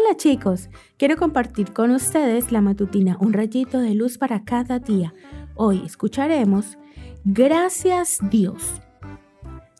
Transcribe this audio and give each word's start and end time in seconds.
Hola 0.00 0.16
chicos, 0.16 0.70
quiero 0.96 1.16
compartir 1.16 1.72
con 1.72 1.90
ustedes 1.90 2.52
la 2.52 2.60
matutina 2.60 3.16
Un 3.20 3.32
rayito 3.32 3.80
de 3.80 3.96
luz 3.96 4.16
para 4.16 4.44
cada 4.44 4.78
día. 4.78 5.12
Hoy 5.56 5.82
escucharemos 5.84 6.78
Gracias 7.24 8.20
Dios. 8.30 8.80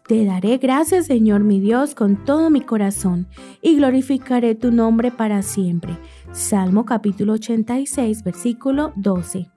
Te 0.08 0.24
daré 0.24 0.58
gracias 0.58 1.06
Señor 1.06 1.44
mi 1.44 1.60
Dios 1.60 1.94
con 1.94 2.24
todo 2.24 2.51
mi 2.51 2.62
corazón 2.62 3.28
y 3.62 3.76
glorificaré 3.76 4.56
tu 4.56 4.72
nombre 4.72 5.12
para 5.12 5.42
siempre. 5.42 5.96
Salmo 6.32 6.85
capítulo 6.85 7.35
86 7.35 8.24
versículo 8.24 8.92
12. 8.96 9.48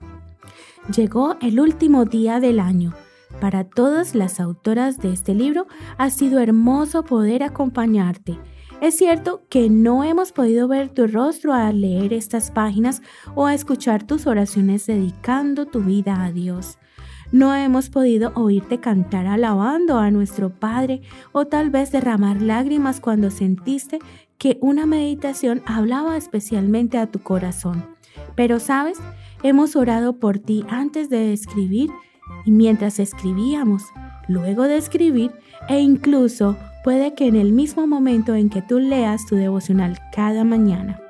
Llegó 0.94 1.36
el 1.40 1.58
último 1.58 2.04
día 2.04 2.38
del 2.38 2.60
año. 2.60 2.94
Para 3.40 3.64
todas 3.64 4.14
las 4.14 4.38
autoras 4.38 4.98
de 4.98 5.12
este 5.12 5.34
libro 5.34 5.66
ha 5.98 6.10
sido 6.10 6.38
hermoso 6.38 7.02
poder 7.02 7.42
acompañarte 7.42 8.38
es 8.82 8.96
cierto 8.96 9.42
que 9.48 9.70
no 9.70 10.02
hemos 10.02 10.32
podido 10.32 10.66
ver 10.66 10.88
tu 10.88 11.06
rostro 11.06 11.52
al 11.52 11.80
leer 11.80 12.12
estas 12.12 12.50
páginas 12.50 13.00
o 13.36 13.46
a 13.46 13.54
escuchar 13.54 14.04
tus 14.04 14.26
oraciones 14.26 14.86
dedicando 14.86 15.66
tu 15.66 15.82
vida 15.82 16.24
a 16.24 16.32
Dios. 16.32 16.78
No 17.30 17.54
hemos 17.54 17.90
podido 17.90 18.32
oírte 18.34 18.80
cantar 18.80 19.28
alabando 19.28 19.98
a 19.98 20.10
nuestro 20.10 20.50
Padre 20.50 21.00
o 21.30 21.46
tal 21.46 21.70
vez 21.70 21.92
derramar 21.92 22.42
lágrimas 22.42 22.98
cuando 22.98 23.30
sentiste 23.30 24.00
que 24.36 24.58
una 24.60 24.84
meditación 24.84 25.62
hablaba 25.64 26.16
especialmente 26.16 26.98
a 26.98 27.06
tu 27.06 27.20
corazón. 27.20 27.86
Pero 28.34 28.58
sabes, 28.58 28.98
hemos 29.44 29.76
orado 29.76 30.18
por 30.18 30.40
ti 30.40 30.64
antes 30.68 31.08
de 31.08 31.32
escribir 31.32 31.88
y 32.44 32.50
mientras 32.50 32.98
escribíamos, 32.98 33.84
luego 34.26 34.64
de 34.64 34.76
escribir 34.76 35.30
e 35.68 35.78
incluso 35.78 36.56
puede 36.82 37.14
que 37.14 37.26
en 37.26 37.36
el 37.36 37.52
mismo 37.52 37.86
momento 37.86 38.34
en 38.34 38.50
que 38.50 38.62
tú 38.62 38.78
leas 38.78 39.26
tu 39.26 39.36
devocional 39.36 39.98
cada 40.12 40.44
mañana. 40.44 41.00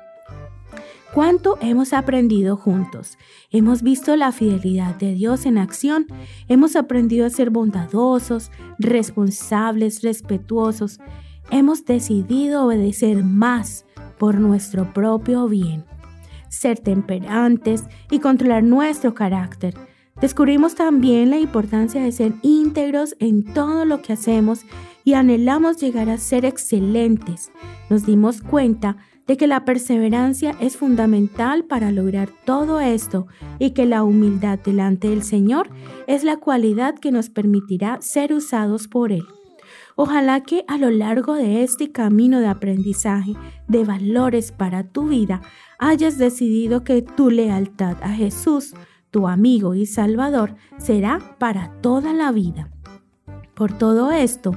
¿Cuánto 1.13 1.59
hemos 1.61 1.93
aprendido 1.93 2.57
juntos? 2.57 3.19
Hemos 3.51 3.83
visto 3.83 4.15
la 4.15 4.31
fidelidad 4.31 4.95
de 4.95 5.13
Dios 5.13 5.45
en 5.45 5.59
acción. 5.59 6.07
Hemos 6.47 6.75
aprendido 6.75 7.27
a 7.27 7.29
ser 7.29 7.51
bondadosos, 7.51 8.51
responsables, 8.79 10.01
respetuosos. 10.01 10.99
Hemos 11.51 11.85
decidido 11.85 12.65
obedecer 12.65 13.23
más 13.23 13.85
por 14.17 14.39
nuestro 14.39 14.91
propio 14.91 15.47
bien. 15.47 15.85
Ser 16.49 16.79
temperantes 16.79 17.83
y 18.09 18.17
controlar 18.17 18.63
nuestro 18.63 19.13
carácter 19.13 19.75
Descubrimos 20.21 20.75
también 20.75 21.29
la 21.29 21.39
importancia 21.39 22.01
de 22.01 22.11
ser 22.11 22.33
íntegros 22.41 23.15
en 23.19 23.43
todo 23.43 23.85
lo 23.85 24.01
que 24.01 24.13
hacemos 24.13 24.65
y 25.03 25.13
anhelamos 25.13 25.77
llegar 25.77 26.09
a 26.09 26.17
ser 26.17 26.45
excelentes. 26.45 27.51
Nos 27.89 28.05
dimos 28.05 28.41
cuenta 28.41 28.97
de 29.27 29.37
que 29.37 29.47
la 29.47 29.65
perseverancia 29.65 30.55
es 30.59 30.77
fundamental 30.77 31.65
para 31.65 31.91
lograr 31.91 32.29
todo 32.45 32.79
esto 32.79 33.27
y 33.59 33.71
que 33.71 33.85
la 33.85 34.03
humildad 34.03 34.59
delante 34.59 35.09
del 35.09 35.23
Señor 35.23 35.69
es 36.07 36.23
la 36.23 36.37
cualidad 36.37 36.95
que 36.95 37.11
nos 37.11 37.29
permitirá 37.29 38.01
ser 38.01 38.33
usados 38.33 38.87
por 38.87 39.11
Él. 39.11 39.23
Ojalá 39.95 40.41
que 40.41 40.65
a 40.67 40.77
lo 40.77 40.89
largo 40.89 41.35
de 41.35 41.63
este 41.63 41.91
camino 41.91 42.39
de 42.39 42.47
aprendizaje 42.47 43.33
de 43.67 43.85
valores 43.85 44.51
para 44.51 44.83
tu 44.83 45.07
vida 45.07 45.41
hayas 45.79 46.17
decidido 46.17 46.83
que 46.83 47.01
tu 47.01 47.29
lealtad 47.29 47.97
a 48.01 48.09
Jesús 48.09 48.73
tu 49.13 49.27
amigo 49.27 49.75
y 49.75 49.85
Salvador, 49.85 50.55
será 50.77 51.37
para 51.37 51.71
toda 51.81 52.13
la 52.13 52.31
vida. 52.31 52.71
Por 53.53 53.77
todo 53.77 54.11
esto, 54.11 54.53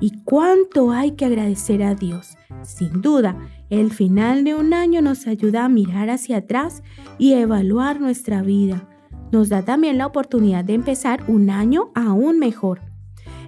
y 0.00 0.22
cuánto 0.24 0.92
hay 0.92 1.12
que 1.12 1.26
agradecer 1.26 1.82
a 1.82 1.94
Dios. 1.94 2.38
Sin 2.62 3.02
duda, 3.02 3.36
el 3.68 3.92
final 3.92 4.44
de 4.44 4.54
un 4.54 4.72
año 4.72 5.02
nos 5.02 5.26
ayuda 5.26 5.66
a 5.66 5.68
mirar 5.68 6.08
hacia 6.08 6.38
atrás 6.38 6.82
y 7.18 7.34
evaluar 7.34 8.00
nuestra 8.00 8.40
vida. 8.40 8.88
Nos 9.30 9.50
da 9.50 9.62
también 9.62 9.98
la 9.98 10.06
oportunidad 10.06 10.64
de 10.64 10.72
empezar 10.72 11.22
un 11.28 11.50
año 11.50 11.90
aún 11.94 12.38
mejor. 12.38 12.87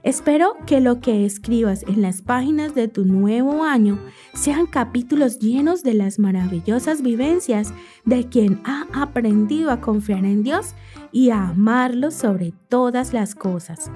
Espero 0.02 0.56
que 0.66 0.80
lo 0.80 1.00
que 1.00 1.26
escribas 1.26 1.82
en 1.86 2.00
las 2.00 2.22
páginas 2.22 2.74
de 2.74 2.88
tu 2.88 3.04
nuevo 3.04 3.64
año 3.64 3.98
sean 4.32 4.66
capítulos 4.66 5.38
llenos 5.38 5.82
de 5.82 5.92
las 5.92 6.18
maravillosas 6.18 7.02
vivencias 7.02 7.74
de 8.06 8.26
quien 8.26 8.62
ha 8.64 8.86
aprendido 8.94 9.70
a 9.70 9.82
confiar 9.82 10.24
en 10.24 10.42
Dios 10.42 10.74
y 11.12 11.30
a 11.30 11.48
amarlo 11.48 12.10
sobre 12.10 12.52
todas 12.68 13.12
las 13.12 13.34
cosas. 13.34 13.90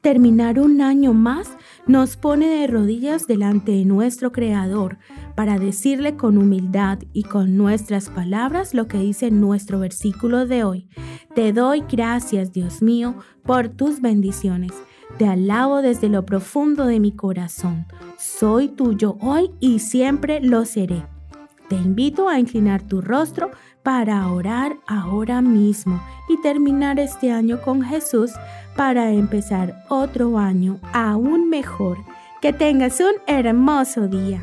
Terminar 0.00 0.58
un 0.58 0.80
año 0.80 1.12
más 1.12 1.50
nos 1.86 2.16
pone 2.16 2.48
de 2.48 2.66
rodillas 2.66 3.26
delante 3.26 3.72
de 3.72 3.84
nuestro 3.84 4.32
Creador 4.32 4.98
para 5.34 5.58
decirle 5.58 6.16
con 6.16 6.38
humildad 6.38 7.00
y 7.12 7.24
con 7.24 7.58
nuestras 7.58 8.08
palabras 8.08 8.72
lo 8.72 8.86
que 8.86 8.98
dice 8.98 9.30
nuestro 9.30 9.78
versículo 9.78 10.46
de 10.46 10.64
hoy. 10.64 10.88
Te 11.34 11.52
doy 11.52 11.84
gracias, 11.88 12.52
Dios 12.52 12.82
mío, 12.82 13.14
por 13.44 13.68
tus 13.68 14.00
bendiciones. 14.00 14.72
Te 15.16 15.26
alabo 15.26 15.80
desde 15.80 16.08
lo 16.08 16.26
profundo 16.26 16.86
de 16.86 16.98
mi 16.98 17.12
corazón. 17.12 17.86
Soy 18.18 18.68
tuyo 18.68 19.16
hoy 19.20 19.50
y 19.60 19.78
siempre 19.78 20.40
lo 20.40 20.64
seré. 20.64 21.06
Te 21.68 21.76
invito 21.76 22.28
a 22.28 22.40
inclinar 22.40 22.82
tu 22.82 23.00
rostro 23.00 23.50
para 23.84 24.28
orar 24.32 24.76
ahora 24.88 25.40
mismo 25.40 26.02
y 26.28 26.40
terminar 26.40 26.98
este 26.98 27.30
año 27.30 27.60
con 27.62 27.82
Jesús 27.82 28.32
para 28.76 29.12
empezar 29.12 29.84
otro 29.88 30.36
año 30.36 30.80
aún 30.92 31.48
mejor. 31.48 31.98
Que 32.40 32.52
tengas 32.52 32.98
un 33.00 33.12
hermoso 33.26 34.08
día. 34.08 34.42